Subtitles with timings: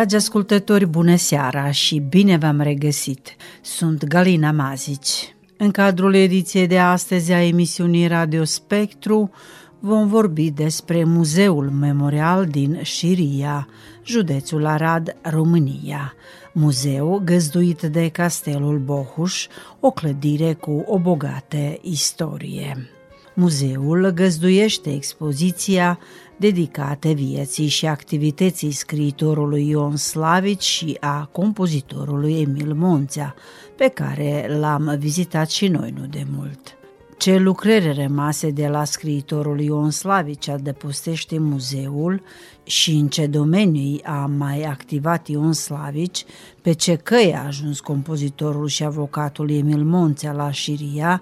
[0.00, 3.36] Dragi ascultători, bună seara și bine v-am regăsit!
[3.60, 5.34] Sunt Galina Mazici.
[5.56, 9.30] În cadrul ediției de astăzi a emisiunii Radio Spectru
[9.78, 13.68] vom vorbi despre Muzeul Memorial din Șiria,
[14.04, 16.14] județul Arad, România.
[16.52, 19.46] Muzeu găzduit de Castelul Bohuș,
[19.80, 22.90] o clădire cu o bogată istorie.
[23.34, 25.98] Muzeul găzduiește expoziția
[26.40, 33.34] dedicate vieții și activității scriitorului Ion Slavici și a compozitorului Emil Monțea,
[33.76, 36.74] pe care l-am vizitat și noi nu de mult.
[37.18, 42.22] Ce lucrări rămase de la scriitorul Ion Slavici adăpostește muzeul
[42.62, 46.24] și în ce domenii a mai activat Ion Slavici,
[46.62, 51.20] pe ce căi a ajuns compozitorul și avocatul Emil Monțea la Șiria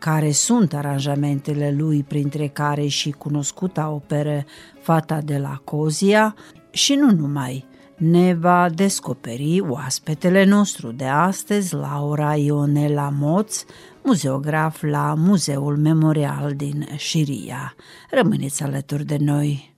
[0.00, 4.44] care sunt aranjamentele lui, printre care și cunoscuta operă
[4.80, 6.34] Fata de la Cozia
[6.70, 7.68] și nu numai.
[7.96, 13.64] Ne va descoperi oaspetele nostru de astăzi, Laura Ionela Moț,
[14.02, 17.74] muzeograf la Muzeul Memorial din Șiria.
[18.10, 19.69] Rămâneți alături de noi!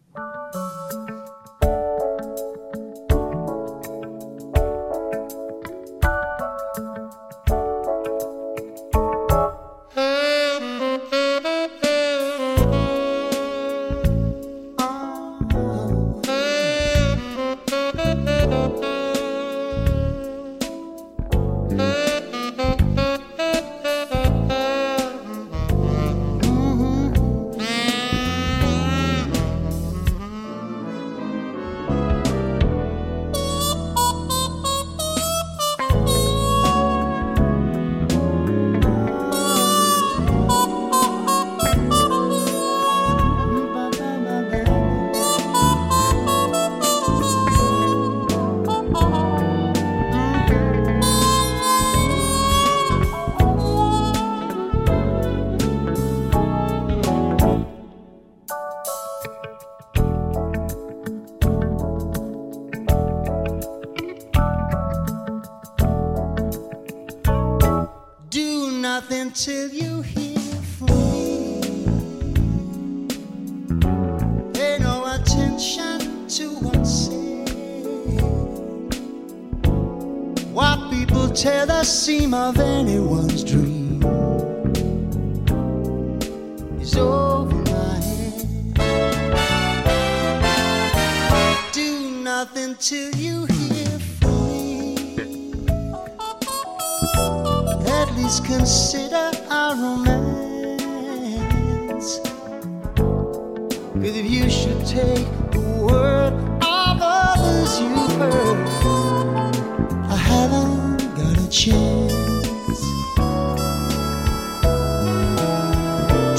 [111.53, 112.13] Chance.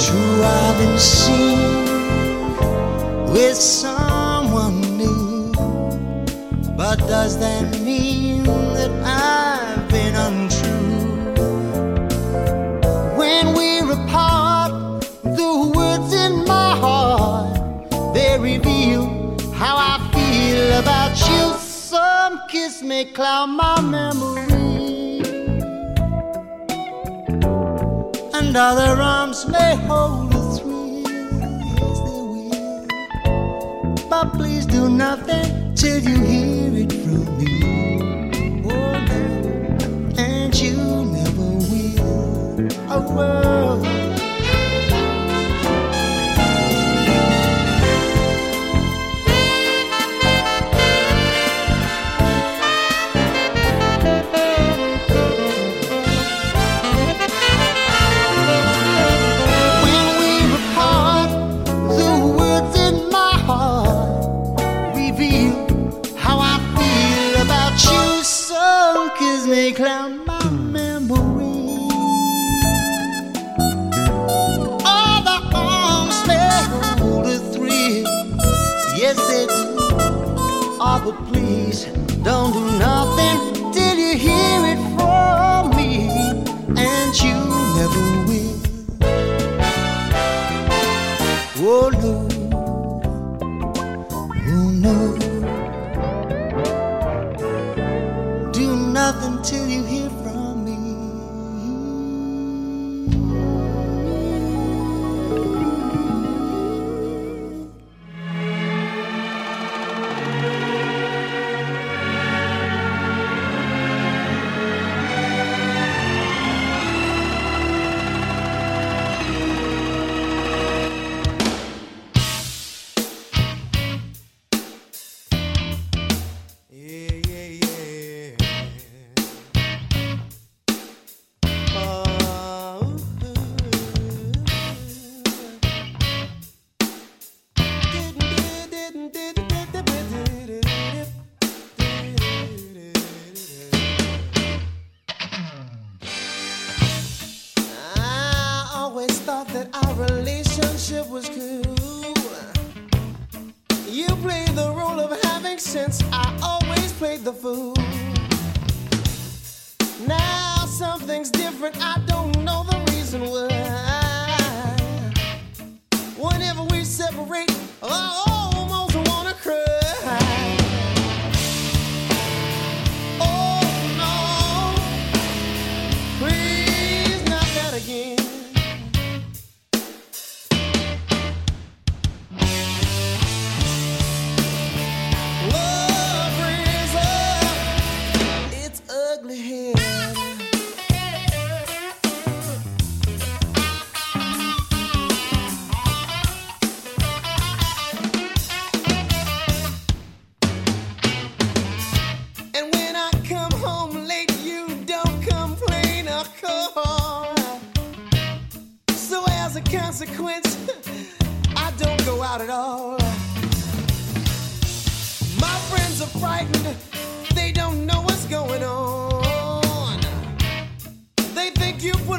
[0.04, 1.60] True, I've been seen
[3.32, 5.52] with someone new,
[6.76, 10.72] but does that mean that I've been untrue?
[13.16, 17.54] When we're apart, the words in my heart
[18.16, 21.54] they reveal how I feel about you.
[21.60, 24.53] Some kiss may cloud my memory,
[28.56, 31.02] and other arms may hold a thrill.
[31.80, 32.86] Yes, they will.
[34.08, 38.62] But please do nothing till you hear it from me.
[38.70, 39.22] Oh, no,
[40.20, 40.78] and you
[41.18, 42.92] never will.
[42.92, 44.33] A world.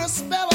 [0.06, 0.54] Spell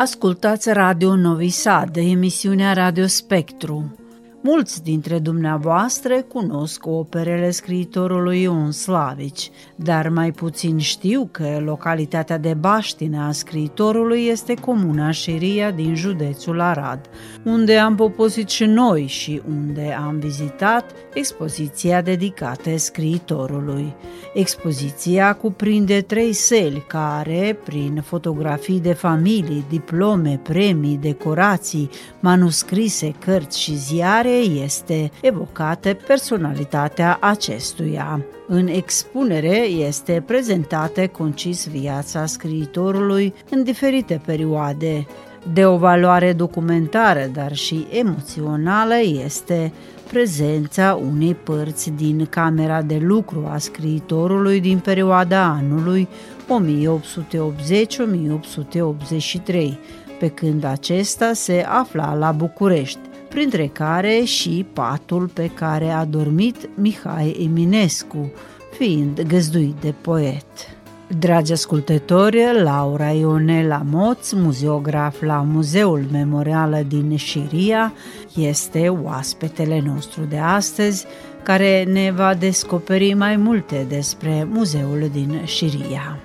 [0.00, 3.99] Ascultați Radio Novi Sad, emisiunea Radio Spectru.
[4.42, 12.54] Mulți dintre dumneavoastră cunosc operele scriitorului Ion Slavici, dar mai puțin știu că localitatea de
[12.54, 17.00] baștină a scriitorului este comuna Șiria din județul Arad,
[17.44, 23.94] unde am poposit și noi și unde am vizitat expoziția dedicată scriitorului.
[24.34, 33.76] Expoziția cuprinde trei seli care, prin fotografii de familii, diplome, premii, decorații, manuscrise, cărți și
[33.76, 38.24] ziare, este evocată personalitatea acestuia.
[38.46, 45.06] În expunere este prezentată concis viața scriitorului în diferite perioade.
[45.52, 48.94] De o valoare documentară, dar și emoțională,
[49.24, 49.72] este
[50.12, 56.08] prezența unei părți din camera de lucru a scriitorului din perioada anului
[59.52, 59.78] 1880-1883,
[60.18, 66.68] pe când acesta se afla la București printre care și patul pe care a dormit
[66.74, 68.32] Mihai Eminescu,
[68.78, 70.44] fiind găzduit de poet.
[71.18, 77.92] Dragi ascultători, Laura Ionela Moț, muzeograf la Muzeul Memorial din Șiria,
[78.34, 81.06] este oaspetele nostru de astăzi,
[81.42, 86.18] care ne va descoperi mai multe despre muzeul din Șiria.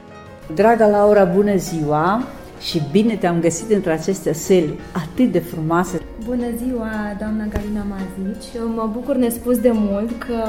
[0.53, 2.23] Draga Laura, bună ziua!
[2.65, 6.01] Și bine te-am găsit într aceste seli atât de frumoase.
[6.25, 8.45] Bună ziua, doamna Galina Mazici!
[8.75, 10.43] Mă bucur nespus de mult că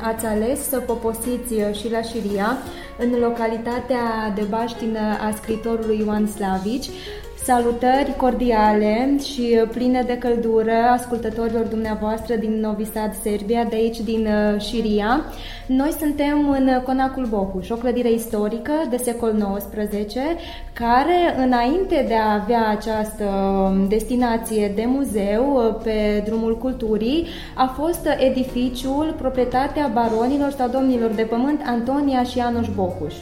[0.00, 2.58] ați ales să poposiți și la Șiria,
[2.98, 6.88] în localitatea de baștină a scritorului Ioan Slavici,
[7.48, 14.26] Salutări cordiale și pline de căldură ascultătorilor dumneavoastră din Novi Sad, Serbia, de aici din
[14.26, 15.24] uh, Șiria.
[15.66, 20.14] Noi suntem în Conacul Bohuș, o clădire istorică de secol XIX,
[20.72, 27.66] care înainte de a avea această um, destinație de muzeu uh, pe drumul culturii, a
[27.66, 33.14] fost edificiul proprietatea baronilor sau domnilor de pământ Antonia și Anuș Bohuș.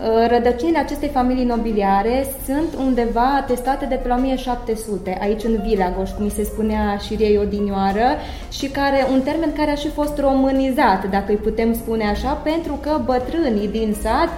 [0.00, 6.10] Uh, rădăcinile acestei familii nobiliare sunt undeva atestate de pe la 1700, aici în Vilagoș,
[6.10, 8.06] cum se spunea șiriei odinioară,
[8.50, 12.78] și care, un termen care a și fost românizat, dacă îi putem spune așa, pentru
[12.82, 14.28] că bătrânii din sat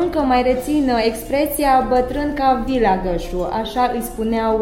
[0.00, 4.58] încă mai rețin expresia bătrân ca Vilagășul, așa îi spuneau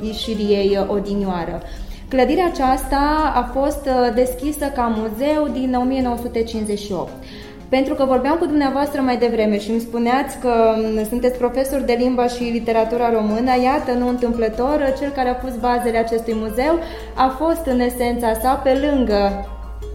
[0.00, 1.62] uh, șiriei odinioară.
[2.08, 7.10] Clădirea aceasta a fost uh, deschisă ca muzeu din 1958.
[7.68, 11.96] Pentru că vorbeam cu dumneavoastră mai devreme și îmi spuneați că mm, sunteți profesor de
[11.98, 16.78] limba și literatura română, iată, nu întâmplător, cel care a pus bazele acestui muzeu
[17.14, 19.46] a fost în esența sa pe lângă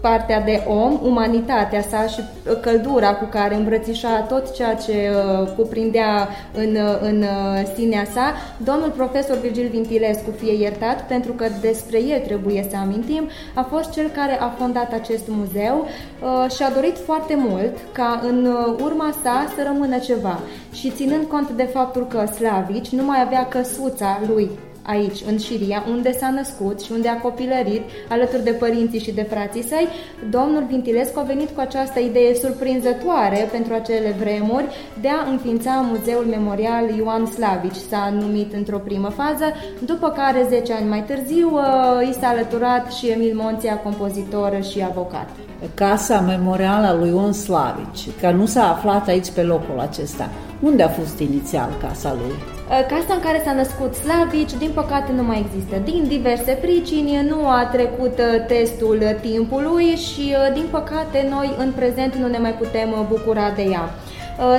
[0.02, 2.20] partea de om, umanitatea sa și
[2.60, 8.34] căldura cu care îmbrățișa tot ceea ce uh, cuprindea în, uh, în uh, sinea sa,
[8.56, 13.90] domnul profesor Virgil Vintilescu, fie iertat, pentru că despre el trebuie să amintim, a fost
[13.90, 18.76] cel care a fondat acest muzeu uh, și a dorit foarte mult ca în uh,
[18.82, 20.38] urma sa să rămână ceva.
[20.72, 24.50] Și ținând cont de faptul că Slavici nu mai avea căsuța lui
[24.82, 29.22] aici, în Șiria, unde s-a născut și unde a copilărit, alături de părinții și de
[29.22, 29.88] frații săi,
[30.30, 34.64] domnul Vintilescu a venit cu această idee surprinzătoare pentru acele vremuri
[35.00, 37.86] de a înființa Muzeul Memorial Ioan Slavici.
[37.88, 39.44] S-a numit într-o primă fază,
[39.84, 44.82] după care, 10 ani mai târziu, uh, i s-a alăturat și Emil Monția, compozitor și
[44.82, 45.28] avocat.
[45.74, 50.28] Casa memorială a lui Ion Slavici, că nu s-a aflat aici pe locul acesta.
[50.60, 52.34] Unde a fost inițial casa lui?
[52.72, 55.76] Uh, casa în care s-a născut Slavici, din păcate, nu mai există.
[55.84, 61.72] Din diverse pricini, nu a trecut uh, testul timpului și, uh, din păcate, noi în
[61.72, 63.90] prezent nu ne mai putem bucura de ea.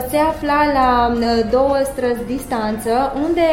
[0.10, 1.14] Se afla la
[1.52, 3.48] două străzi distanță, unde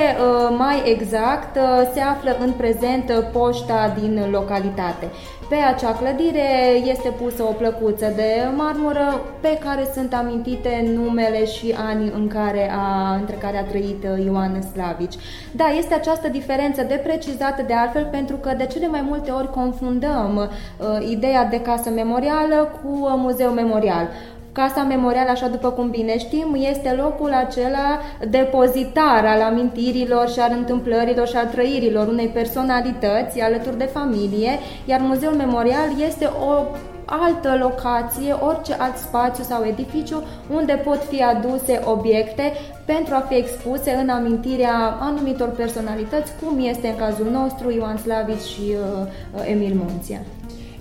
[0.57, 1.59] mai exact
[1.93, 5.11] se află în prezent poșta din localitate.
[5.51, 6.49] Pe acea clădire
[6.85, 12.71] este pusă o plăcuță de marmură pe care sunt amintite numele și ani în care
[12.73, 15.15] a, între care a trăit uh, Ioan Slavici.
[15.53, 19.51] Da, este această diferență de precizată de altfel pentru că de cele mai multe ori
[19.51, 24.09] confundăm uh, ideea de casă memorială cu uh, muzeu memorial.
[24.52, 30.52] Casa memorială, așa după cum bine știm, este locul acela depozitar al amintirilor și al
[30.57, 36.64] întâmplărilor și al trăirilor unei personalități alături de familie, iar Muzeul Memorial este o
[37.04, 40.23] altă locație, orice alt spațiu sau edificiu
[40.54, 42.52] unde pot fi aduse obiecte
[42.85, 48.40] pentru a fi expuse în amintirea anumitor personalități, cum este în cazul nostru Ioan Slavici
[48.40, 50.21] și uh, Emil Monția.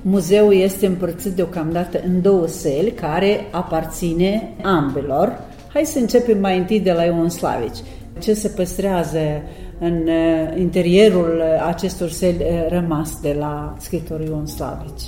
[0.01, 5.41] Muzeul este împărțit deocamdată în două seli care aparține ambelor.
[5.73, 7.77] Hai să începem mai întâi de la Ion Slavici.
[8.19, 9.19] Ce se păstrează
[9.79, 10.09] în
[10.57, 15.03] interierul acestor seli rămas de la scritorul Ion Slavici.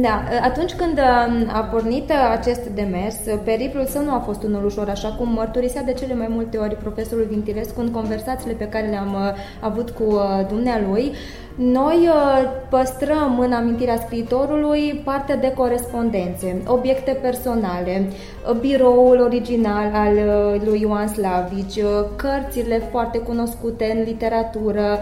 [0.00, 4.88] Da, atunci când um, a pornit acest demers, periplul său nu a fost unul ușor,
[4.88, 9.14] așa cum mărturisea de cele mai multe ori profesorul Vintilescu în conversațiile pe care le-am
[9.14, 9.20] uh,
[9.60, 11.12] avut cu uh, dumnealui.
[11.56, 18.10] Noi uh, păstrăm în amintirea scriitorului parte de corespondențe, obiecte personale,
[18.60, 20.14] biroul original al
[20.64, 21.80] lui Ioan Slavici,
[22.16, 24.98] cărțile foarte cunoscute în literatură,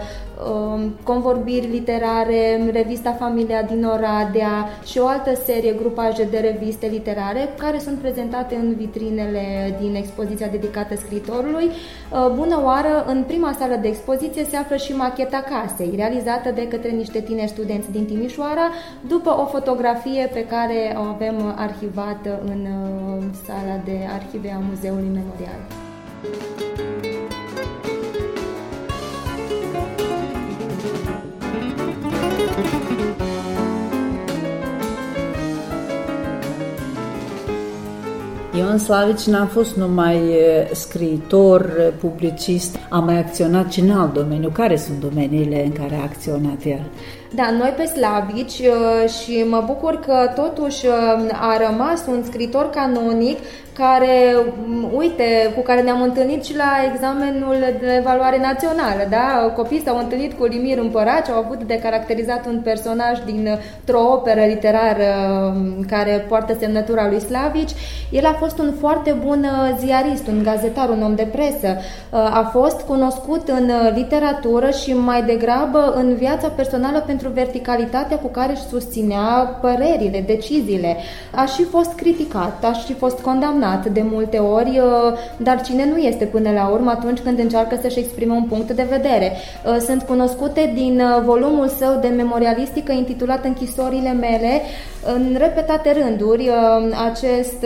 [0.51, 7.49] Um, convorbiri literare, revista Familia din Oradea și o altă serie, grupaje de reviste literare
[7.57, 11.65] care sunt prezentate în vitrinele din expoziția dedicată scritorului.
[11.65, 16.67] Uh, bună oară, în prima sală de expoziție se află și macheta casei, realizată de
[16.67, 18.69] către niște tineri studenți din Timișoara,
[19.07, 25.09] după o fotografie pe care o avem arhivată în uh, sala de arhive a Muzeului
[25.13, 25.61] Memorial.
[38.57, 40.21] Ion Slavici n-a fost numai
[40.71, 44.49] scriitor, publicist, a mai acționat și în alt domeniu.
[44.49, 46.81] Care sunt domeniile în care a acționat el?
[47.35, 48.61] Da, noi pe Slavici
[49.21, 50.85] și mă bucur că totuși
[51.31, 53.37] a rămas un scritor canonic
[53.73, 54.35] care,
[54.95, 59.53] uite, cu care ne-am întâlnit și la examenul de evaluare națională, da?
[59.55, 65.03] Copiii s-au întâlnit cu Limir Împăraci, au avut de caracterizat un personaj dintr-o operă literară
[65.55, 67.71] um, care poartă semnătura lui Slavici.
[68.09, 71.67] El a fost un foarte bun uh, ziarist, un gazetar, un om de presă.
[71.77, 78.17] Uh, a fost cunoscut în uh, literatură și mai degrabă în viața personală pentru verticalitatea
[78.17, 80.97] cu care își susținea părerile, deciziile.
[81.35, 85.85] A și fost criticat, a și fost condamnat condamnat de multe ori, uh, dar cine
[85.85, 89.31] nu este până la urmă atunci când încearcă să-și exprime un punct de vedere.
[89.65, 94.61] Uh, sunt cunoscute din uh, volumul său de memorialistică intitulat Închisorile mele,
[95.15, 96.49] în repetate rânduri
[97.11, 97.65] acest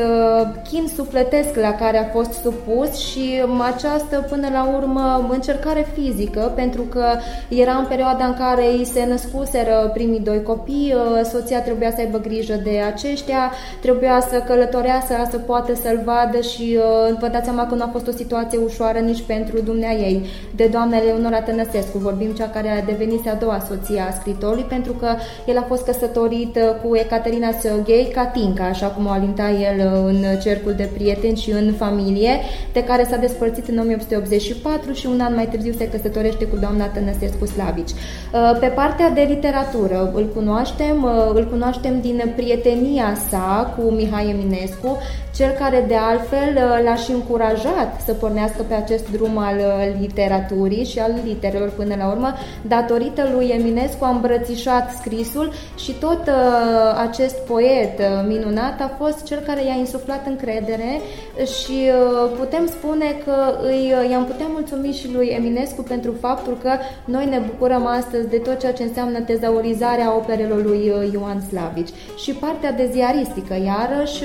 [0.70, 6.52] chin sufletesc la care a fost supus și um, această până la urmă încercare fizică
[6.56, 7.06] pentru că
[7.50, 10.96] era în perioada în care îi se născuseră primii doi copii,
[11.32, 16.78] soția trebuia să aibă grijă de aceștia, trebuia să călătorească să poată să-l vadă și
[16.78, 20.26] uh, vă dați seama că nu a fost o situație ușoară nici pentru dumnea ei.
[20.56, 24.92] De doamna Leonora Tănăsescu, vorbim cea care a devenit a doua soție a scritorului, pentru
[24.92, 25.08] că
[25.46, 30.00] el a fost căsătorit uh, cu Ecaterina Săghei Catinca, așa cum o alinta el uh,
[30.06, 32.34] în cercul de prieteni și în familie,
[32.74, 36.86] de care s-a despărțit în 1884 și un an mai târziu se căsătorește cu doamna
[36.86, 37.92] Tănăsescu Slavici.
[37.92, 44.98] Uh, pe partea de literatură îl cunoaștem, îl cunoaștem din prietenia sa cu Mihai Eminescu,
[45.38, 49.96] cel care de altfel uh, l-aș și încurajat să pornească pe acest drum al uh,
[50.00, 56.22] literaturii și al literelor până la urmă, datorită lui Eminescu a îmbrățișat scrisul și tot
[56.28, 61.00] uh, acest poet minunat a fost cel care i-a insuflat încredere
[61.44, 61.90] și
[62.38, 66.72] putem spune că îi, i-am putea mulțumi și lui Eminescu pentru faptul că
[67.06, 72.32] noi ne bucurăm astăzi de tot ceea ce înseamnă tezaurizarea operelor lui Ioan Slavici și
[72.32, 74.24] partea de ziaristică, iarăși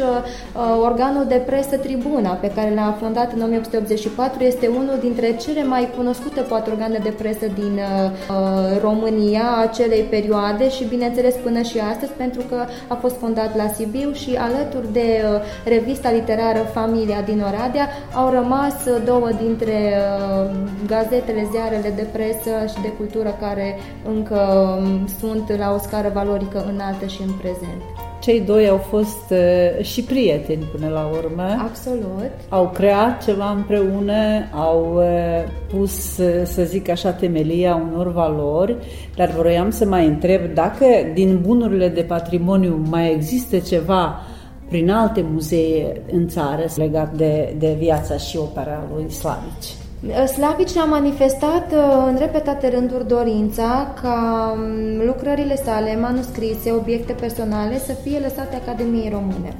[0.83, 5.89] organul de presă Tribuna, pe care l-a fondat în 1884, este unul dintre cele mai
[5.97, 11.79] cunoscute poate organe de presă din uh, uh, România acelei perioade și bineînțeles până și
[11.79, 17.21] astăzi, pentru că a fost fondat la Sibiu și alături de uh, revista literară Familia
[17.21, 18.75] din Oradea au rămas
[19.05, 20.51] două dintre uh,
[20.87, 24.39] gazetele, ziarele de presă și de cultură care încă
[24.81, 27.83] um, sunt la o scară valorică înaltă și în prezent.
[28.23, 31.43] Cei doi au fost uh, și prieteni până la urmă.
[31.59, 32.31] Absolut.
[32.49, 34.15] Au creat ceva împreună,
[34.55, 35.05] au uh,
[35.69, 38.77] pus, uh, să zic așa, temelia unor valori,
[39.17, 44.21] dar vroiam să mai întreb dacă din bunurile de patrimoniu mai există ceva
[44.69, 49.82] prin alte muzee în țară legat de, de viața și opera lui Slavici.
[50.11, 57.79] Slavici a manifestat uh, în repetate rânduri dorința ca um, lucrările sale, manuscrise, obiecte personale
[57.79, 59.55] să fie lăsate Academiei Române.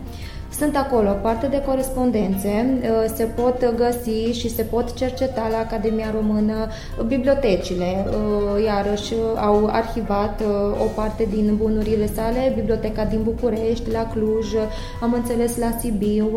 [0.59, 6.11] Sunt acolo parte de corespondențe, uh, se pot găsi și se pot cerceta la Academia
[6.15, 6.69] Română
[7.07, 8.07] bibliotecile.
[8.07, 10.43] Uh, iarăși au arhivat
[10.85, 14.47] o parte din bunurile sale, biblioteca din București, la Cluj,
[15.01, 16.31] am înțeles la Sibiu,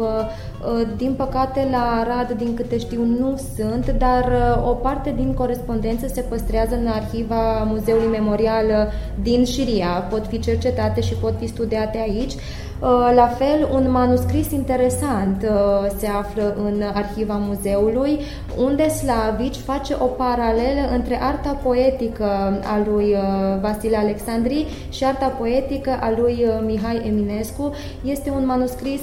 [0.66, 5.34] Uh, din păcate, la Arad, din câte știu, nu sunt, dar uh, o parte din
[5.34, 8.92] corespondență se păstrează în arhiva Muzeului Memorial uh,
[9.24, 9.88] din Șiria.
[9.88, 12.34] Pot fi cercetate și pot fi studiate aici.
[12.80, 18.20] Uh, la fel, un manuscris interesant uh, se află în arhiva muzeului,
[18.58, 22.26] unde Slavici face o paralelă între arta poetică
[22.64, 27.74] a lui uh, Vasile Alexandri și arta poetică a lui Mihai Eminescu.
[28.04, 29.02] Este un manuscris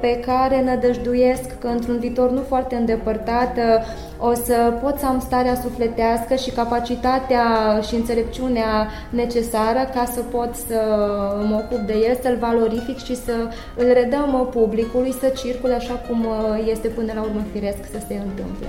[0.00, 3.58] pe care nădăjduiesc că într-un viitor nu foarte îndepărtat
[4.18, 7.44] o să pot să am starea sufletească și capacitatea
[7.88, 10.80] și înțelepciunea necesară ca să pot să
[11.48, 13.32] mă ocup de el, să-l valorific și să
[13.76, 18.14] îl redăm publicului să circule așa cum uh, este până la urmă firesc să se
[18.14, 18.66] întâmple.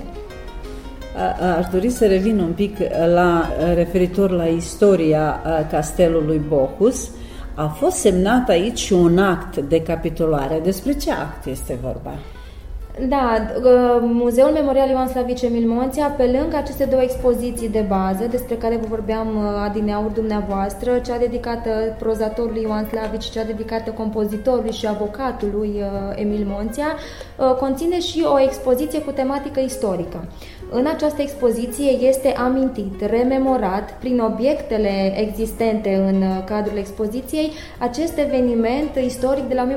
[1.58, 2.76] Aș dori să revin un pic
[3.14, 7.10] la referitor la istoria castelului Bohus.
[7.54, 10.60] A fost semnat aici un act de capitulare.
[10.62, 12.12] Despre ce act este vorba?
[13.06, 18.54] Da, ă, Muzeul Memorial Ioan Slavice Milmonția, pe lângă aceste două expoziții de bază, despre
[18.54, 24.86] care vă vorbeam ă, adineauri dumneavoastră, cea dedicată prozatorului Ioan Slavici, cea dedicată compozitorului și
[24.86, 26.86] avocatului ă, Emil Monția,
[27.58, 30.24] conține și o expoziție cu tematică istorică.
[30.70, 39.44] În această expoziție este amintit, rememorat prin obiectele existente în cadrul expoziției acest eveniment istoric
[39.44, 39.76] de la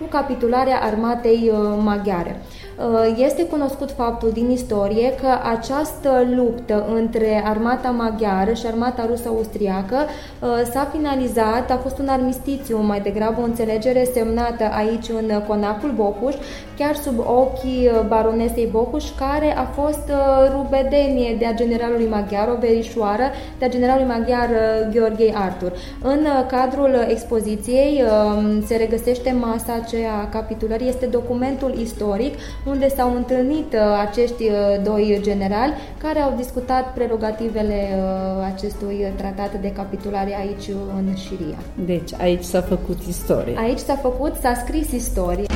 [0.00, 2.40] cu capitularea armatei uh, maghiare.
[2.78, 9.96] Uh, este cunoscut faptul din istorie că această luptă între armata maghiară și armata rusă-austriacă
[9.96, 15.90] uh, s-a finalizat, a fost un armistițiu, mai degrabă o înțelegere semnată aici în Conacul
[15.90, 16.34] Bohuș,
[16.78, 22.58] chiar sub ochii baronesei Bohuș, care a fost uh, rubedenie de a generalului maghiar, o
[22.60, 23.24] verișoară
[23.58, 24.48] de a generalului maghiar
[24.92, 25.72] Gheorghei Artur.
[26.02, 33.16] În cadrul expoziției um, se regăsește masa aceea a capitulării, este documentul istoric unde s-au
[33.16, 40.36] întâlnit uh, acești uh, doi generali care au discutat prerogativele uh, acestui tratat de capitulare
[40.38, 41.58] aici în Șiria.
[41.84, 43.54] Deci aici s-a făcut istorie.
[43.58, 45.46] Aici s-a făcut, s-a scris istorie.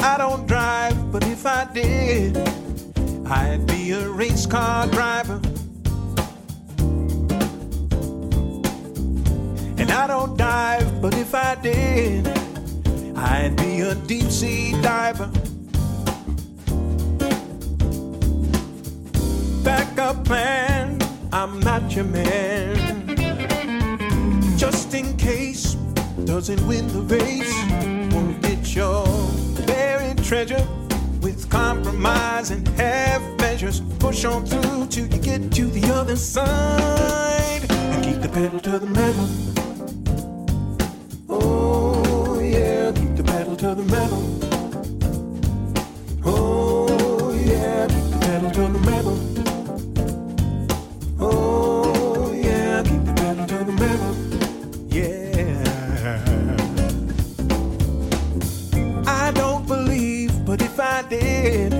[0.00, 2.36] I don't drive, but if I did,
[3.24, 5.57] I'd be a race car driver.
[9.88, 12.28] And I don't dive, but if I did,
[13.16, 15.30] I'd be a deep sea diver.
[19.64, 20.98] Backup plan,
[21.32, 22.76] I'm not your man.
[24.58, 25.72] Just in case,
[26.26, 29.06] doesn't win the race, won't get your
[29.66, 30.68] buried treasure
[31.22, 33.80] with compromise and half measures.
[33.98, 38.78] Push on through till you get to the other side and keep the pedal to
[38.78, 39.57] the metal.
[43.78, 44.22] The metal.
[46.24, 49.16] Oh, yeah, keep the pedal to the metal.
[51.20, 54.14] Oh, yeah, keep the pedal to the metal.
[54.88, 55.22] Yeah.
[59.06, 61.74] I don't believe, but if I did,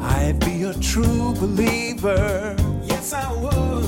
[0.00, 2.56] I'd be a true believer.
[2.86, 3.84] Yes, I would.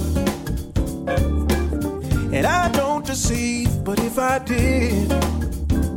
[2.32, 5.12] And I don't deceive, but if I did,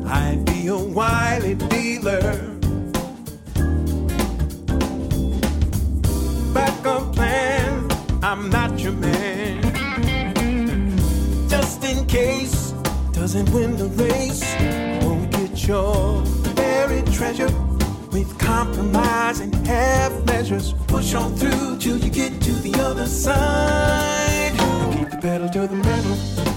[0.07, 2.57] I'd be a wily dealer.
[6.53, 7.87] Backup plan,
[8.21, 9.61] I'm not your man.
[11.47, 12.71] Just in case,
[13.13, 14.43] doesn't win the race,
[15.03, 16.23] won't get your
[16.55, 17.51] buried treasure
[18.11, 20.73] with compromise and half measures.
[20.87, 24.51] Push on through till you get to the other side.
[24.93, 26.48] Keep the pedal to the metal.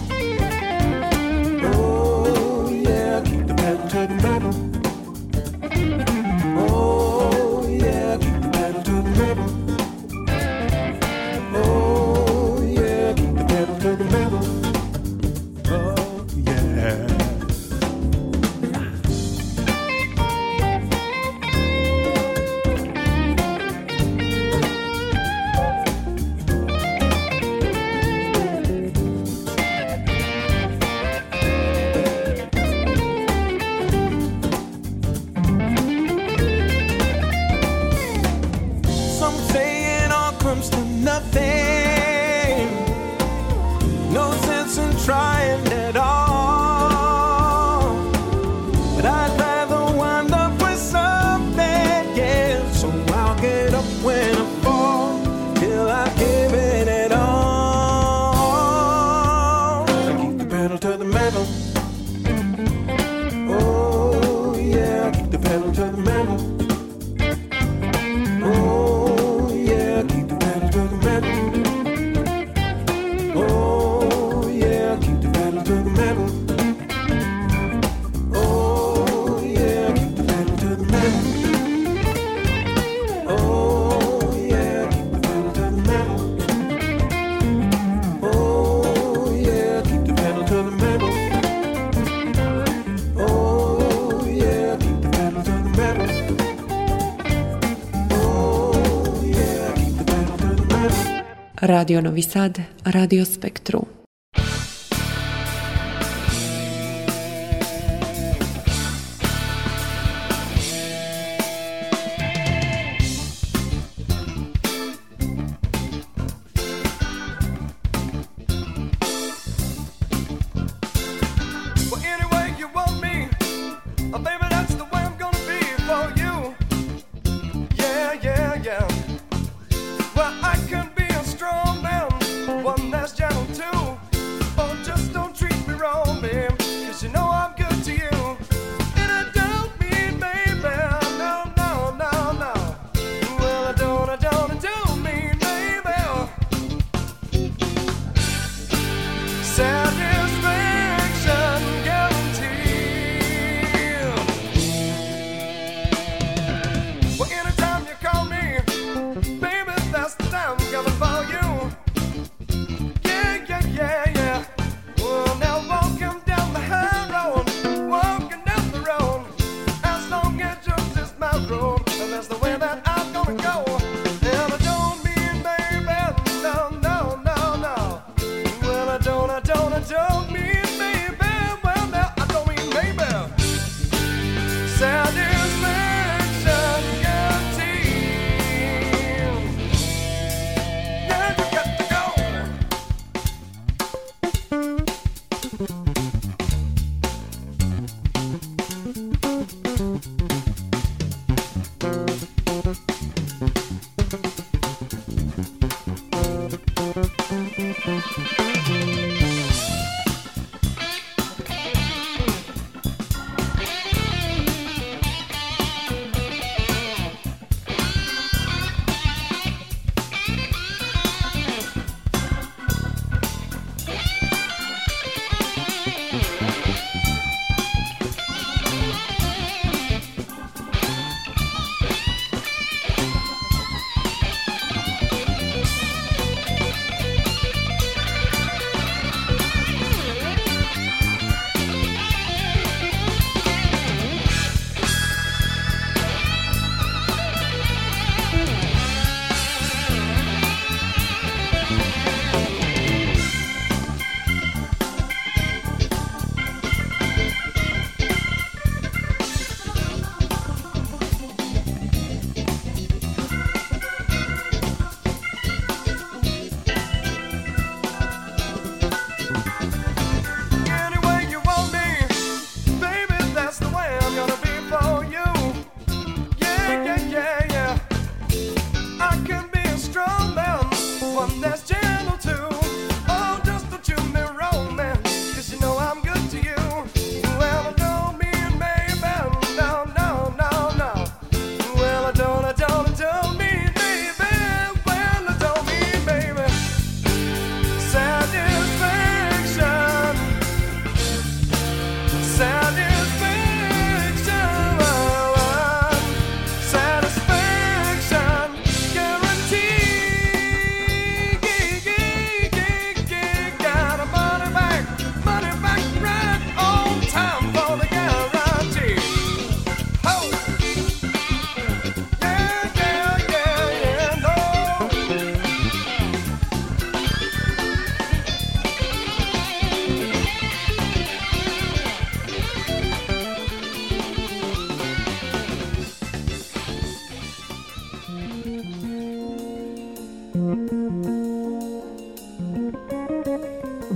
[101.64, 103.51] Radio Novi Sad, Radio Spek.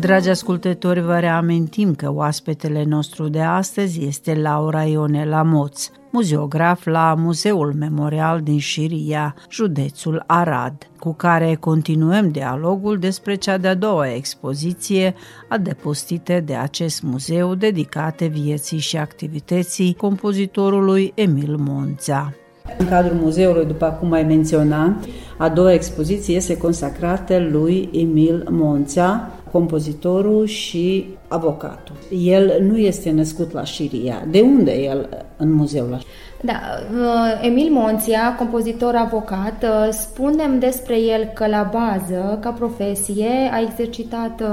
[0.07, 7.15] Dragi ascultători, vă reamintim că oaspetele nostru de astăzi este Laura Ionela Moț, muzeograf la
[7.19, 15.15] Muzeul Memorial din Șiria, județul Arad, cu care continuăm dialogul despre cea de-a doua expoziție
[15.49, 22.33] adăpostite de acest muzeu dedicate vieții și activității compozitorului Emil Monța.
[22.79, 25.05] În cadrul muzeului, după cum ai menționat,
[25.39, 31.95] a doua expoziție este consacrată lui Emil Monța, compozitorul și avocatul.
[32.11, 34.25] El nu este născut la Siria.
[34.31, 35.99] De unde el în muzeul la
[36.43, 36.61] Da,
[36.93, 43.61] uh, Emil Monția, compozitor avocat, uh, spunem despre el că la bază, ca profesie, a
[43.61, 44.47] exercitat uh,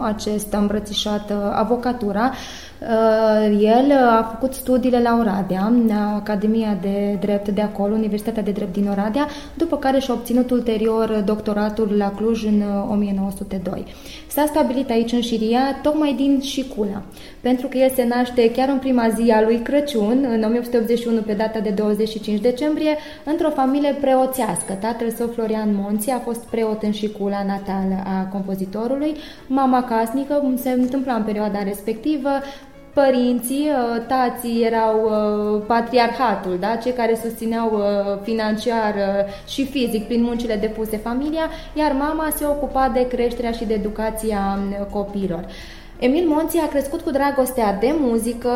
[0.00, 2.32] acest, a îmbrățișat avocatura
[3.58, 8.72] el a făcut studiile la Oradea, la Academia de Drept de acolo, Universitatea de Drept
[8.72, 13.84] din Oradea, după care și-a obținut ulterior doctoratul la Cluj în uh, 1902.
[14.26, 17.02] S-a stabilit aici în Șiria tocmai din Șicula,
[17.40, 21.32] pentru că el se naște chiar în prima zi a lui Crăciun, în 1881 pe
[21.32, 24.72] data de 25 decembrie, într-o familie preoțească.
[24.80, 29.16] Tatăl său, Florian Monți, a fost preot în Șicula natală a compozitorului,
[29.46, 32.28] mama casnică, se întâmpla în perioada respectivă,
[32.94, 36.76] Părinții, uh, tații erau uh, patriarhatul, da?
[36.76, 38.94] cei care susțineau uh, financiar
[39.46, 44.58] și fizic prin muncile depuse familia, iar mama se ocupa de creșterea și de educația
[44.90, 45.44] copiilor.
[45.98, 48.52] Emil Monții a crescut cu dragostea de muzică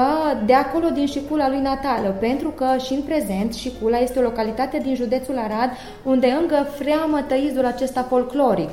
[0.46, 4.81] de acolo din Șicula lui natală, pentru că și în prezent Șicula este o localitate
[4.83, 5.70] din județul Arad
[6.03, 8.70] unde încă freamă tăizul acesta folcloric.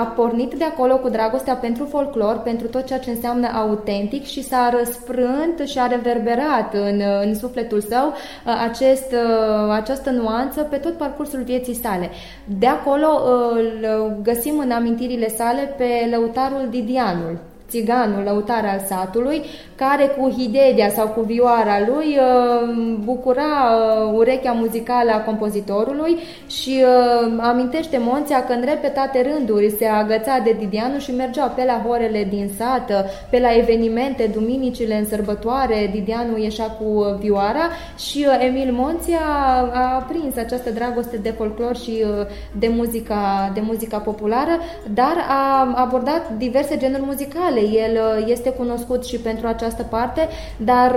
[0.00, 4.42] A pornit de acolo cu dragostea pentru folclor, pentru tot ceea ce înseamnă autentic și
[4.42, 8.14] s-a răsfrânt și a reverberat în, în sufletul său
[8.68, 9.14] acest,
[9.70, 12.10] această nuanță pe tot parcursul vieții sale.
[12.44, 13.08] De acolo
[13.52, 13.86] îl
[14.22, 17.38] găsim în amintirile sale pe lăutarul Didianul,
[17.68, 19.42] țiganul lăutar al satului,
[19.74, 22.18] care cu hidedia sau cu vioara lui
[23.04, 23.44] bucura
[24.14, 26.84] urechea muzicală a compozitorului și
[27.38, 32.26] amintește Monția că în repetate rânduri se agăța de Didianu și mergea pe la horele
[32.30, 39.20] din sat, pe la evenimente, duminicile în sărbătoare, Didianu ieșea cu vioara și Emil Monția
[39.72, 42.04] a prins această dragoste de folclor și
[42.58, 44.60] de muzica, de muzica populară,
[44.94, 47.55] dar a abordat diverse genuri muzicale.
[47.60, 50.96] El este cunoscut și pentru această parte, dar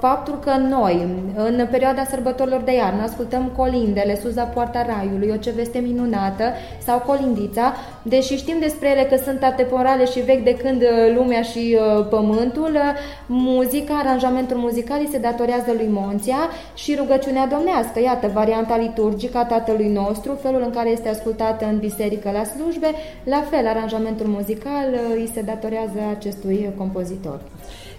[0.00, 5.50] faptul că noi, în perioada sărbătorilor de iarnă, ascultăm colindele, Suza Poarta Raiului, O ce
[5.50, 6.44] veste minunată
[6.78, 10.82] sau Colindița, deși știm despre ele că sunt atemporale și vechi de când
[11.16, 11.78] lumea și
[12.10, 12.78] pământul,
[13.26, 16.38] muzica, aranjamentul muzical îi se datorează lui Monția
[16.74, 21.78] și rugăciunea domnească, iată, varianta liturgică a Tatălui nostru, felul în care este ascultată în
[21.78, 22.90] biserică la slujbe,
[23.24, 25.83] la fel, aranjamentul muzical îi se datorează
[26.16, 27.40] acestui compozitor.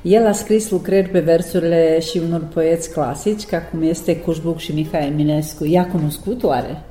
[0.01, 4.73] El a scris lucrări pe versurile și unor poeți clasici, ca cum este Cușbuc și
[4.73, 5.65] Mihai Eminescu.
[5.65, 6.81] I-a cunoscut oare?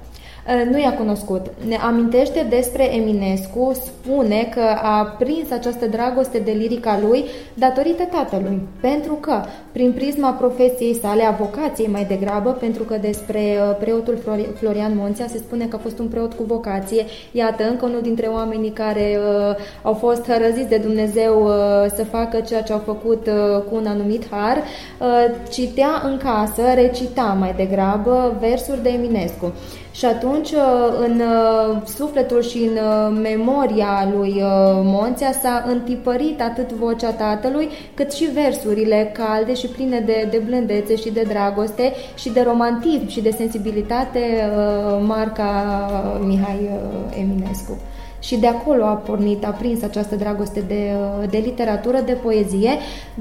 [0.70, 1.46] Nu i-a cunoscut.
[1.66, 8.60] Ne amintește despre Eminescu, spune că a prins această dragoste de lirica lui datorită tatălui,
[8.80, 9.40] pentru că,
[9.72, 14.18] prin prisma profesiei sale, a vocației mai degrabă, pentru că despre preotul
[14.58, 18.26] Florian Monția se spune că a fost un preot cu vocație, iată, încă unul dintre
[18.26, 21.52] oamenii care uh, au fost răziți de Dumnezeu uh,
[21.94, 26.62] să facă ceea ce au făcut uh, cu un anumit har, uh, citea în casă,
[26.74, 29.52] recita mai degrabă versuri de Eminescu.
[29.94, 30.50] Și atunci,
[31.00, 31.22] în
[31.84, 32.78] sufletul și în
[33.20, 34.42] memoria lui
[34.82, 40.96] Monția s-a întipărit atât vocea tatălui, cât și versurile calde și pline de, de blândețe
[40.96, 44.50] și de dragoste și de romantism și de sensibilitate
[45.00, 46.70] marca Mihai
[47.20, 47.78] Eminescu
[48.24, 50.90] și de acolo a pornit, a prins această dragoste de,
[51.30, 52.70] de literatură, de poezie,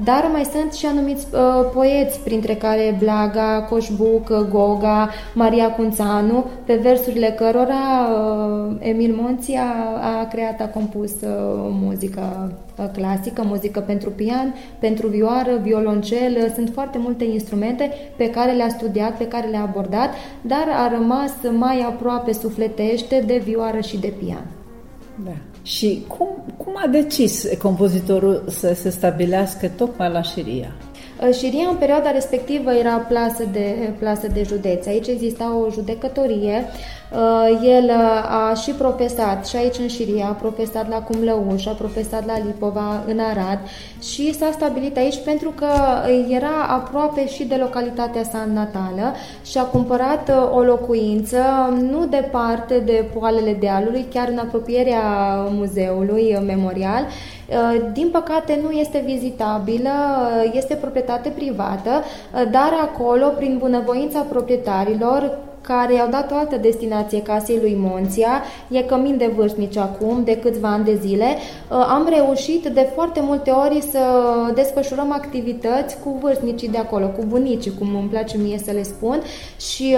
[0.04, 6.74] dar mai sunt și anumiți uh, poeți, printre care Blaga, Coșbuc, Goga, Maria Cunțanu, pe
[6.74, 11.30] versurile cărora uh, Emil Monți a, a creat, a compus uh,
[11.70, 12.52] muzică
[12.92, 19.16] clasică, muzică pentru pian, pentru vioară, violoncel, sunt foarte multe instrumente pe care le-a studiat,
[19.16, 24.63] pe care le-a abordat, dar a rămas mai aproape sufletește de vioară și de pian.
[25.24, 25.34] Da.
[25.62, 30.72] Și cum, cum a decis compozitorul să se stabilească tocmai la Șiria?
[31.38, 34.86] Șiria în perioada respectivă era plasă de, plasă de județ.
[34.86, 36.64] Aici exista o judecătorie.
[37.62, 37.90] El
[38.28, 43.02] a și profesat și aici în Șiria, a profesat la Cumlăuș, a profesat la Lipova,
[43.06, 43.58] în Arad
[44.02, 45.66] și s-a stabilit aici pentru că
[46.28, 51.38] era aproape și de localitatea sa natală și a cumpărat o locuință
[51.90, 55.02] nu departe de poalele dealului, chiar în apropierea
[55.50, 57.06] muzeului memorial
[57.92, 59.90] din păcate nu este vizitabilă,
[60.52, 67.58] este proprietate privată, dar acolo, prin bunăvoința proprietarilor, care i-au dat o altă destinație casei
[67.60, 71.26] lui Monția, e cămin de vârstnici acum, de câțiva ani de zile,
[71.68, 74.00] am reușit de foarte multe ori să
[74.54, 79.22] desfășurăm activități cu vârstnicii de acolo, cu bunicii, cum îmi place mie să le spun,
[79.60, 79.96] și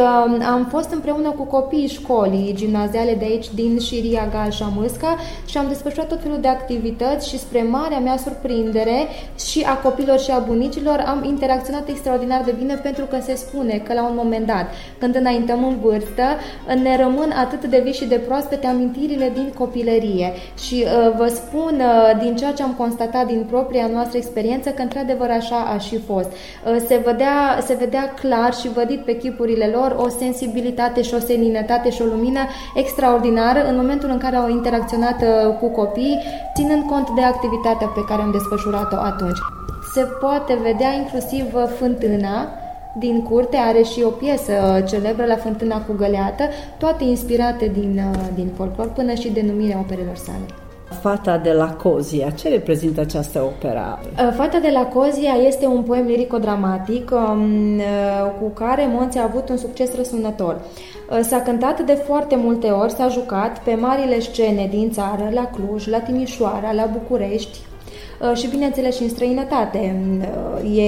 [0.48, 5.68] am fost împreună cu copiii școlii gimnaziale de aici, din Șiria, Galșa, Mâsca, și am
[5.68, 9.06] desfășurat tot felul de activități și spre marea mea surprindere
[9.38, 13.82] și a copilor și a bunicilor am interacționat extraordinar de bine pentru că se spune
[13.84, 14.66] că la un moment dat,
[14.98, 16.22] când înaintăm suntem în vârstă,
[16.82, 20.32] ne rămân atât de vii și de proaspete amintirile din copilărie.
[20.58, 24.82] Și uh, vă spun uh, din ceea ce am constatat din propria noastră experiență că
[24.82, 26.30] într-adevăr așa a și fost.
[26.30, 31.18] Uh, se, vedea, se vedea clar și vădit pe chipurile lor o sensibilitate și o
[31.18, 32.40] seninătate și o lumină
[32.74, 36.18] extraordinară în momentul în care au interacționat uh, cu copii,
[36.54, 39.38] ținând cont de activitatea pe care am desfășurat-o atunci.
[39.94, 42.48] Se poate vedea inclusiv uh, fântâna,
[42.98, 46.44] din curte are și o piesă uh, celebră la Fântâna cu Găleată,
[46.78, 48.00] toate inspirate din,
[48.34, 50.44] din folclor, până și denumirea operelor sale.
[51.00, 52.30] Fata de la Cozia.
[52.30, 53.98] Ce reprezintă această operă?
[54.36, 57.80] Fata de la Cozia este un poem lirico-dramatic um,
[58.40, 60.60] cu care Monți a avut un succes răsunător.
[61.20, 65.86] S-a cântat de foarte multe ori, s-a jucat pe marile scene din țară, la Cluj,
[65.86, 67.58] la Timișoara, la București,
[68.34, 69.96] și bineînțeles și în străinătate.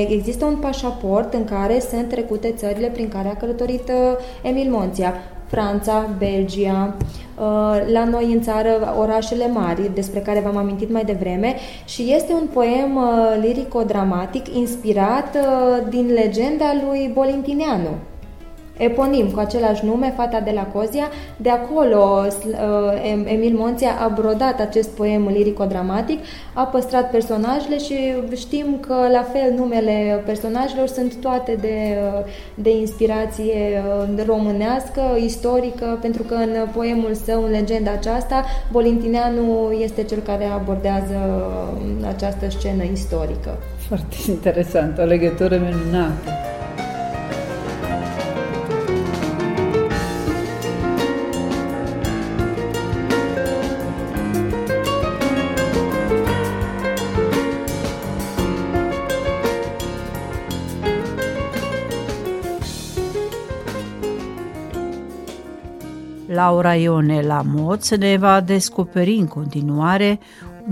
[0.09, 3.91] Există un pașaport în care sunt trecute țările prin care a călătorit
[4.43, 5.14] Emil Monția.
[5.47, 6.95] Franța, Belgia,
[7.93, 11.55] la noi în țară orașele mari, despre care v-am amintit mai devreme,
[11.85, 12.99] și este un poem
[13.41, 15.37] lirico-dramatic inspirat
[15.89, 17.91] din legenda lui Bolintineanu
[18.79, 21.09] eponim cu același nume, Fata de la Cozia.
[21.37, 26.18] De acolo uh, Emil Monția a brodat acest poem lirico-dramatic,
[26.53, 27.95] a păstrat personajele și
[28.37, 32.24] știm că la fel numele personajelor sunt toate de, uh,
[32.55, 33.83] de inspirație
[34.16, 40.45] uh, românească, istorică, pentru că în poemul său, în legenda aceasta, Bolintineanu este cel care
[40.45, 41.16] abordează
[42.09, 43.59] această scenă istorică.
[43.89, 46.31] Foarte interesant, o legătură minunată.
[66.39, 70.18] Laura Ione la Moț ne va descoperi în continuare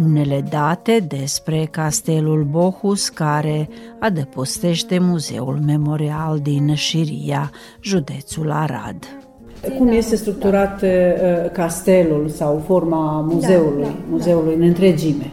[0.04, 7.50] unele date despre castelul Bohus care adăpostește Muzeul Memorial din Șiria,
[7.80, 8.96] județul Arad.
[9.78, 11.48] Cum este structurat da.
[11.52, 14.62] castelul sau forma muzeului, da, da, muzeului da.
[14.62, 15.30] în întregime?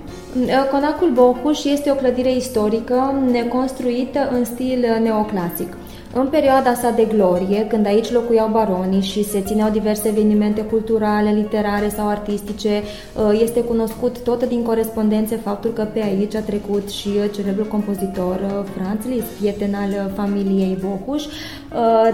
[0.71, 5.77] Conacul Bohuș este o clădire istorică neconstruită în stil neoclasic.
[6.15, 11.29] În perioada sa de glorie, când aici locuiau baronii și se țineau diverse evenimente culturale,
[11.29, 16.89] literare sau artistice, uh, este cunoscut tot din corespondențe faptul că pe aici a trecut
[16.89, 21.31] și celebrul compozitor uh, Franz Liszt, prieten al familiei Bohuș, uh,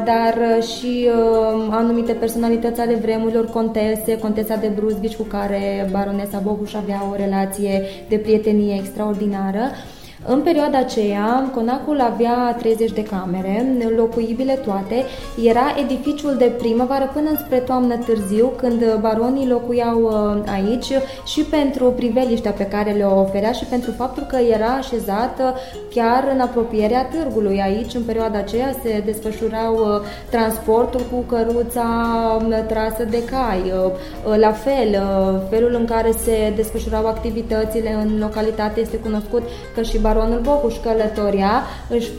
[0.06, 1.10] dar și
[1.70, 7.82] anumite personalități ale vremurilor, contese, contesa de Bruzghici cu care baronesa Bohuș avea o relație
[8.10, 9.60] de prietenie extraordinară.
[10.26, 13.65] În perioada aceea, conacul avea 30 de camere,
[13.95, 15.03] locuibile toate,
[15.43, 20.91] era edificiul de primăvară până spre toamnă târziu, când baronii locuiau uh, aici
[21.26, 25.55] și pentru priveliștea pe care le oferea și pentru faptul că era așezat
[25.89, 27.61] chiar în apropierea târgului.
[27.61, 31.88] Aici, în perioada aceea, se desfășurau uh, transportul cu căruța
[32.41, 33.74] um, trasă de cai.
[34.26, 35.01] Uh, la fel,
[35.49, 39.41] felul în care se desfășurau activitățile în localitate este cunoscut
[39.76, 42.10] că și baronul Bocuș călătoria, își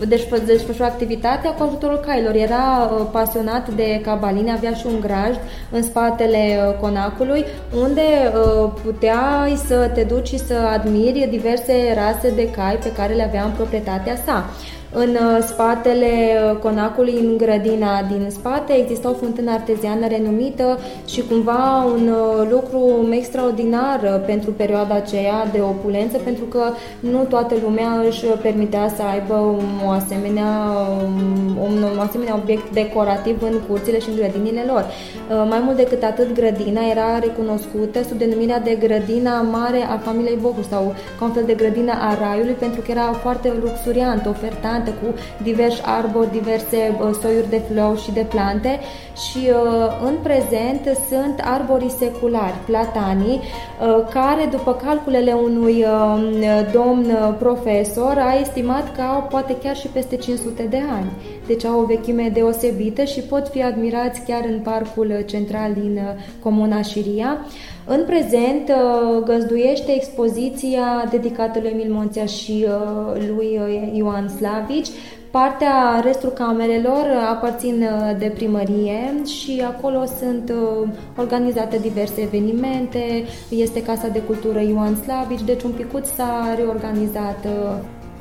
[0.47, 2.35] desfășura activitatea cu ajutorul cailor.
[2.35, 5.39] Era uh, pasionat de cabaline, avea și un grajd
[5.71, 7.45] în spatele uh, conacului,
[7.83, 13.15] unde uh, puteai să te duci și să admiri diverse rase de cai pe care
[13.15, 14.51] le avea în proprietatea sa.
[14.93, 21.23] În uh, spatele uh, conacului, în grădina din spate, exista o fântână arteziană renumită și
[21.23, 26.63] cumva un uh, lucru extraordinar pentru perioada aceea de opulență, pentru că
[27.01, 30.51] nu toată lumea își permitea să aibă un asemenea,
[31.05, 34.85] um, un, un asemenea obiect decorativ în curțile și în grădinile lor.
[35.49, 40.63] Mai mult decât atât, grădina era recunoscută sub denumirea de grădina mare a familiei Bohu
[40.71, 45.07] sau ca un fel de grădina a raiului, pentru că era foarte luxuriant, ofertant interesantă
[45.07, 48.79] cu diversi arbori, diverse soiuri de flori și de plante
[49.31, 56.23] și uh, în prezent sunt arborii seculari, platanii, uh, care după calculele unui um,
[56.73, 57.07] domn
[57.39, 61.11] profesor a estimat că au poate chiar și peste 500 de ani.
[61.47, 66.23] Deci au o vechime deosebită și pot fi admirați chiar în parcul central din uh,
[66.43, 67.39] comuna Șiria.
[67.93, 68.71] În prezent
[69.25, 72.67] găzduiește expoziția dedicată lui Emil Monția și
[73.29, 73.61] lui
[73.93, 74.89] Ioan Slavici,
[75.31, 83.83] Partea, restul camerelor aparțin uh, de primărie și acolo sunt uh, organizate diverse evenimente, este
[83.83, 87.77] Casa de Cultură Ioan Slavici, deci un picuț s-a reorganizat uh,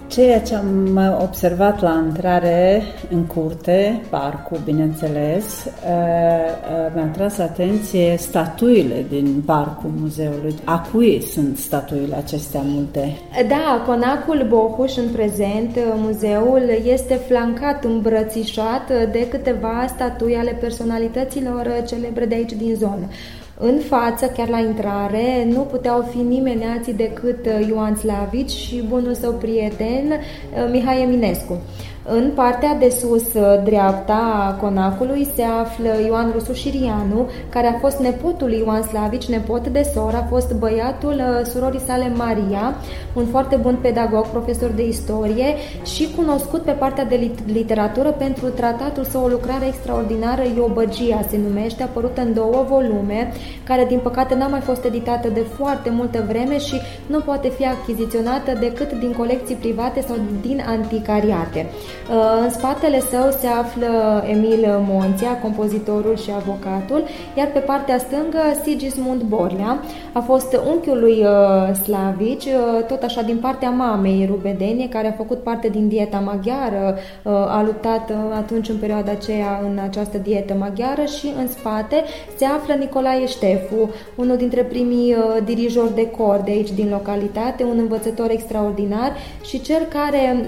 [0.09, 8.15] Ceea ce am observat la intrare în curte, parcul, bineînțeles, uh, uh, mi-a tras atenție
[8.17, 10.55] statuile din parcul muzeului.
[10.63, 13.17] A cui sunt statuile acestea multe?
[13.47, 22.25] Da, Conacul Bohuș în prezent, muzeul, este flancat, îmbrățișat de câteva statui ale personalităților celebre
[22.25, 23.07] de aici din zonă.
[23.61, 29.13] În față, chiar la intrare, nu puteau fi nimeni alții decât Ioan Slavici și bunul
[29.13, 30.19] său prieten
[30.71, 31.61] Mihai Eminescu.
[32.11, 37.79] În partea de sus, uh, dreapta a conacului, se află Ioan Rusu Șirianu, care a
[37.79, 42.75] fost nepotul lui Ioan Slavici, nepot de soră, a fost băiatul uh, surorii sale Maria,
[43.13, 45.55] un foarte bun pedagog, profesor de istorie
[45.95, 51.83] și cunoscut pe partea de literatură pentru tratatul său, o lucrare extraordinară, Iobăgia se numește,
[51.83, 53.31] apărută în două volume,
[53.63, 57.65] care din păcate n-a mai fost editată de foarte multă vreme și nu poate fi
[57.65, 61.65] achiziționată decât din colecții private sau din anticariate.
[62.09, 67.03] Uh, în spatele său se află Emil Monția, compozitorul și avocatul,
[67.37, 69.79] iar pe partea stângă Sigismund Borlea.
[70.11, 75.11] A fost unchiul lui uh, Slavici, uh, tot așa din partea mamei Rubedenie, care a
[75.11, 76.97] făcut parte din dieta maghiară,
[77.47, 82.03] a luptat atunci în perioada aceea în această dietă maghiară și în spate
[82.37, 87.77] se află Nicolae Ștefu, unul dintre primii dirijori de cor de aici din localitate, un
[87.77, 89.11] învățător extraordinar
[89.43, 90.45] și cel care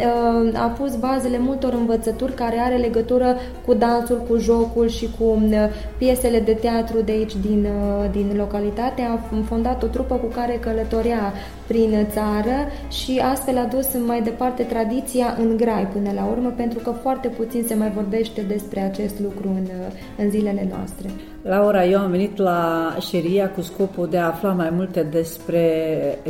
[0.53, 3.35] a pus bazele multor învățături care are legătură
[3.65, 5.53] cu dansul, cu jocul și cu uh,
[5.97, 9.01] piesele de teatru de aici din, uh, din localitate.
[9.01, 11.33] A fondat o trupă cu care călătorea
[11.67, 12.57] prin țară
[12.89, 17.27] și astfel a dus mai departe tradiția în grai până la urmă, pentru că foarte
[17.27, 21.09] puțin se mai vorbește despre acest lucru în, uh, în zilele noastre.
[21.41, 25.63] Laura, eu am venit la Șeria cu scopul de a afla mai multe despre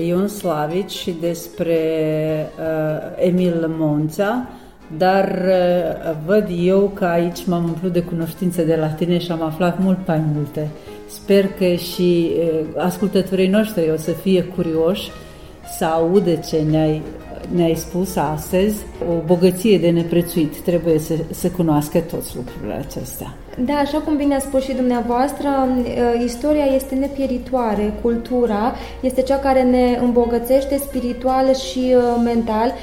[0.07, 1.77] Ion Slavici și despre
[2.59, 4.47] uh, Emil Monța,
[4.97, 9.41] dar uh, văd eu că aici m-am umplut de cunoștințe de la tine și am
[9.41, 10.67] aflat mult mai multe.
[11.07, 15.11] Sper că și uh, ascultătorii noștri o să fie curioși
[15.77, 17.01] să audă ce ne-ai,
[17.55, 18.75] ne-ai spus astăzi.
[19.09, 20.57] O bogăție de neprețuit.
[20.57, 23.33] Trebuie să, să cunoască toți lucrurile acestea.
[23.65, 29.37] Da, așa cum bine a spus și dumneavoastră, uh, istoria este nepieritoare, cultura este cea
[29.37, 32.73] care ne îmbogățește spiritual și mental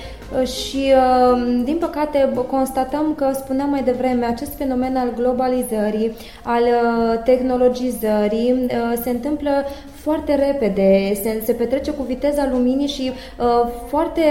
[0.45, 0.93] și,
[1.33, 6.13] um, din păcate, constatăm că, spuneam mai devreme, acest fenomen al globalizării,
[6.43, 9.65] al uh, tehnologizării, uh, se întâmplă
[10.09, 14.23] foarte repede, se, se petrece cu viteza luminii și uh, foarte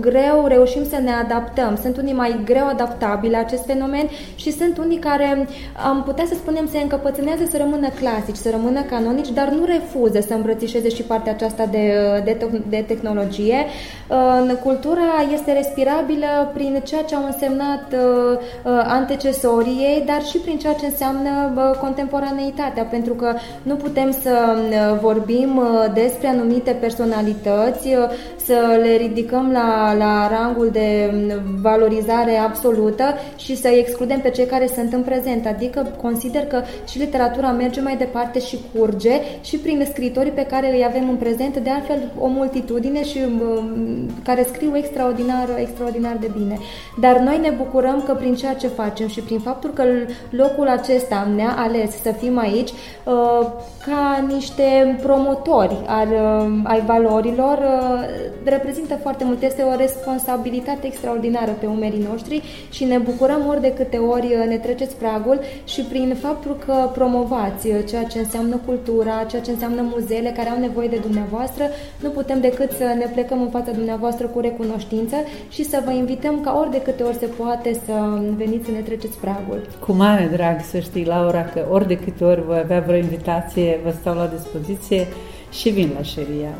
[0.00, 1.78] greu reușim să ne adaptăm.
[1.82, 5.48] Sunt unii mai greu adaptabili la acest fenomen și sunt unii care,
[5.88, 10.20] am putea să spunem, se încăpățânează să rămână clasici, să rămână canonici, dar nu refuză
[10.20, 11.92] să îmbrățișeze și partea aceasta de,
[12.24, 12.36] de,
[12.68, 13.64] de tehnologie.
[14.08, 20.38] Uh, cultura este respirabilă prin ceea ce au însemnat uh, uh, antecesorii ei, dar și
[20.38, 25.92] prin ceea ce înseamnă uh, contemporaneitatea, pentru că nu putem să uh, vorbim vorbim uh,
[25.94, 28.08] despre anumite personalități, uh,
[28.44, 33.04] să le ridicăm la, la rangul de mm, valorizare absolută
[33.36, 35.46] și să-i excludem pe cei care sunt în prezent.
[35.46, 40.74] Adică consider că și literatura merge mai departe și curge și prin scritorii pe care
[40.74, 46.30] îi avem în prezent, de altfel o multitudine și mm, care scriu extraordinar, extraordinar de
[46.38, 46.58] bine.
[47.00, 49.84] Dar noi ne bucurăm că prin ceea ce facem și prin faptul că
[50.30, 53.46] locul acesta ne-a ales să fim aici uh,
[53.86, 56.08] ca niște promotori al,
[56.64, 57.58] ai valorilor,
[58.44, 59.42] reprezintă foarte mult.
[59.42, 64.44] Este o responsabilitate extraordinară pe umerii noștri și ne bucurăm ori de câte ori uh,
[64.48, 69.50] ne treceți pragul și prin faptul că promovați uh, ceea ce înseamnă cultura, ceea ce
[69.50, 71.64] înseamnă muzeele care au nevoie de dumneavoastră,
[72.00, 75.16] nu putem decât să ne plecăm în fața dumneavoastră cu recunoștință
[75.48, 77.92] și să vă invităm ca ori de câte ori se poate să
[78.36, 79.68] veniți să ne treceți pragul.
[79.86, 83.80] Cu mare drag să știi, Laura, că ori de câte ori voi avea vreo invitație,
[83.84, 85.06] vă stau la dispoziție
[85.50, 86.54] și vin la șeria.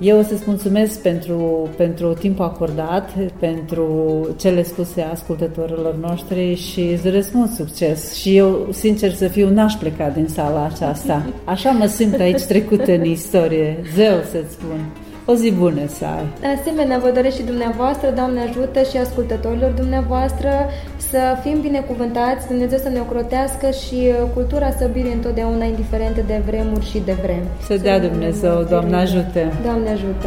[0.00, 7.08] Eu o să-ți mulțumesc pentru, pentru timpul acordat, pentru cele spuse ascultătorilor noștri și îți
[7.08, 8.14] răspund succes.
[8.14, 11.26] Și eu, sincer să fiu, n-aș pleca din sala aceasta.
[11.44, 13.76] Așa mă simt aici trecută în istorie.
[13.94, 15.05] Zeu să-ți spun.
[15.28, 16.26] O zi bună să ai!
[16.40, 20.50] De asemenea, vă doresc și dumneavoastră, Doamne ajută și ascultătorilor dumneavoastră
[20.96, 26.42] să fim binecuvântați, Dumnezeu să ne ocrotească și uh, cultura să bine întotdeauna indiferent de
[26.46, 27.42] vremuri și de vrem.
[27.66, 29.52] Să dea Dumnezeu, Doamne ajută!
[29.62, 30.26] Doamne ajută!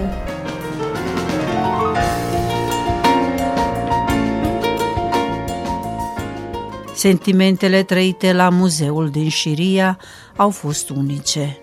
[6.96, 9.98] Sentimentele trăite la muzeul din Șiria
[10.36, 11.58] au fost unice.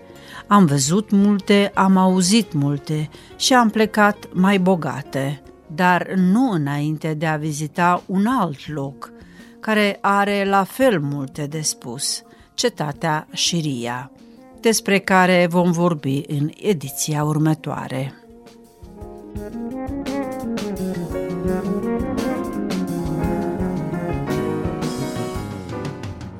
[0.47, 5.41] Am văzut multe, am auzit multe și am plecat mai bogate,
[5.75, 9.11] dar nu înainte de a vizita un alt loc,
[9.59, 12.21] care are la fel multe de spus,
[12.53, 14.11] cetatea Șiria,
[14.59, 18.13] despre care vom vorbi în ediția următoare.
[19.39, 19.96] thank you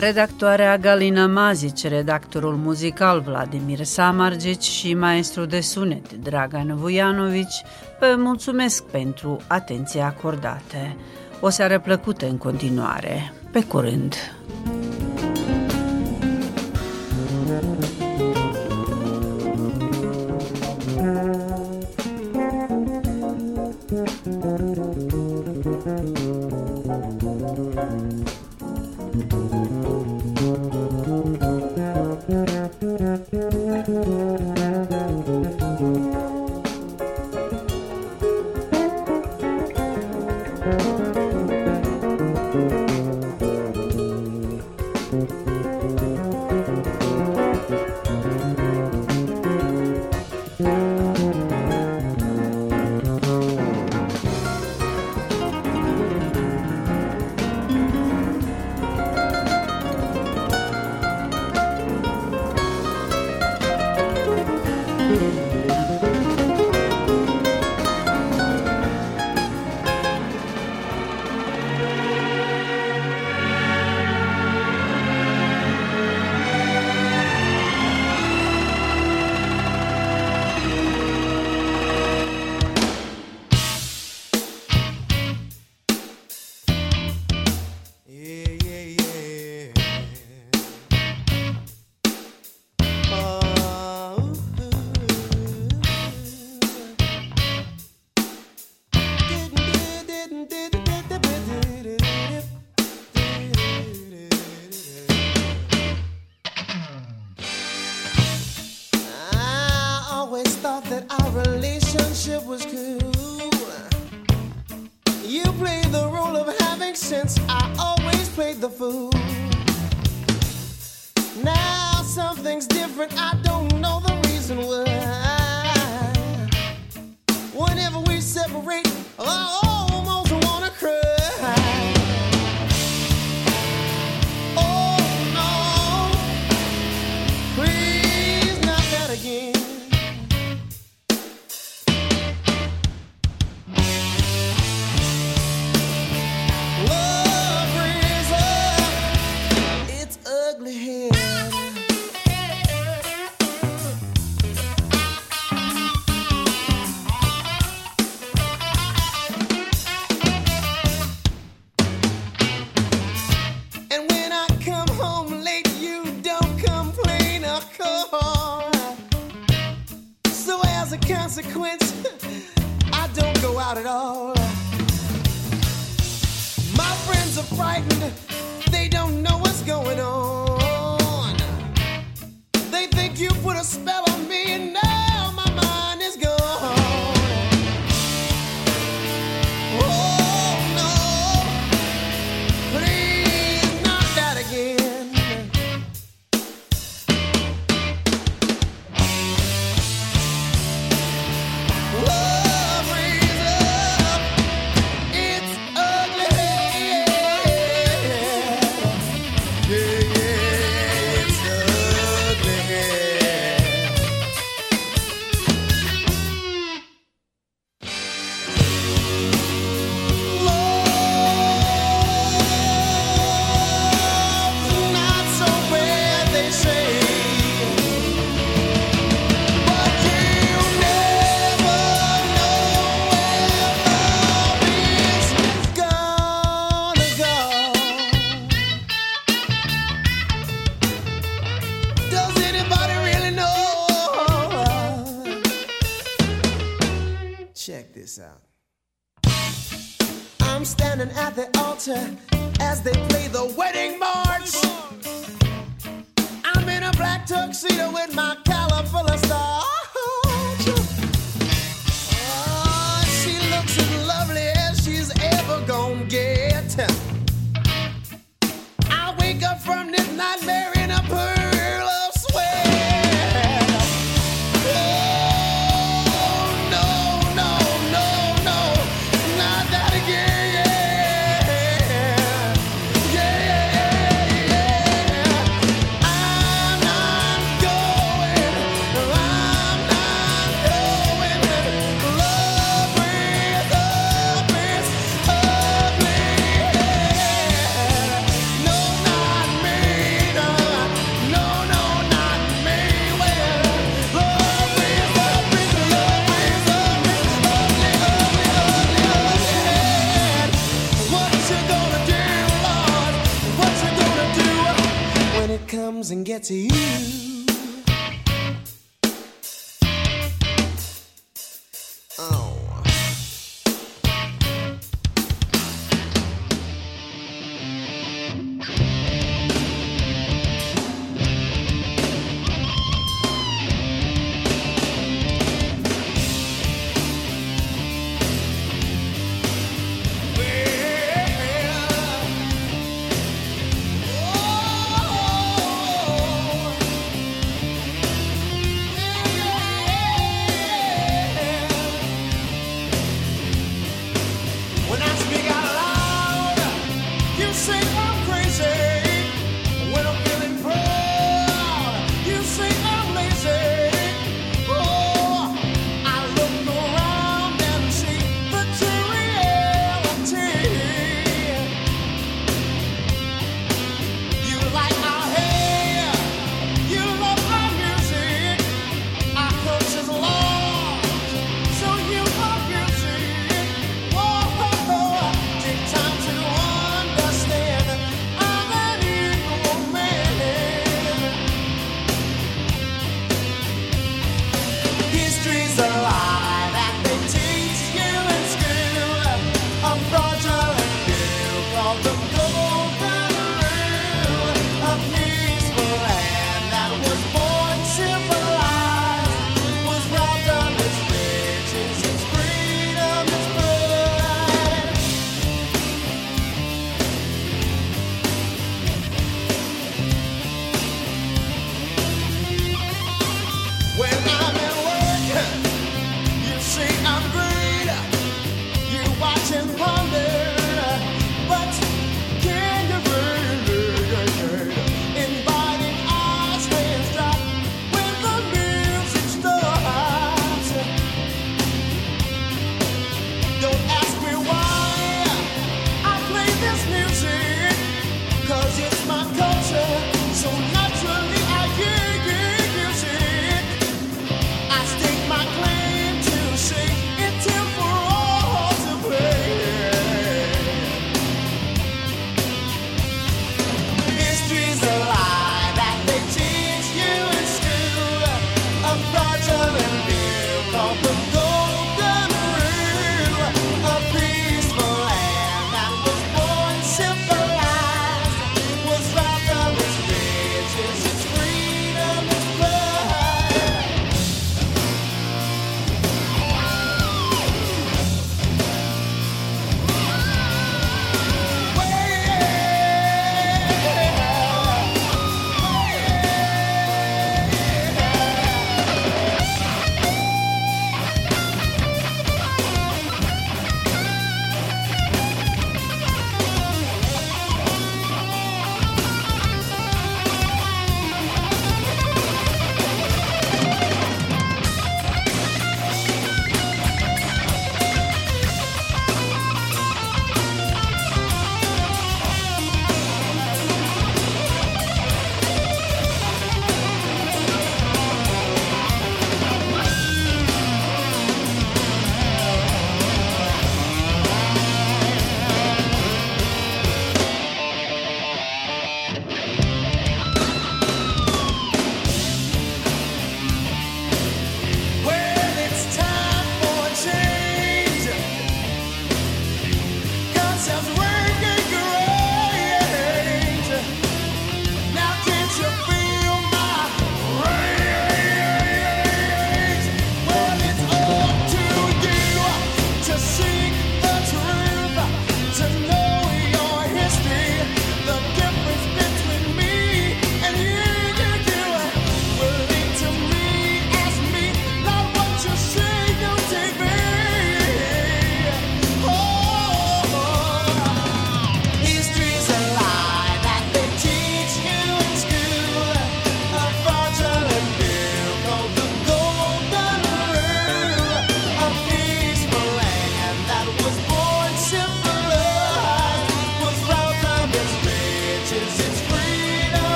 [0.00, 7.62] redactoarea Galina Mazici, redactorul muzical Vladimir Samargici și maestru de sunet Dragan Vujanovici,
[7.98, 10.96] vă mulțumesc pentru atenția acordată.
[11.40, 13.32] O seară plăcută în continuare.
[13.50, 14.14] Pe curând!